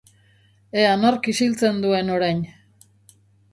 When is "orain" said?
2.17-2.43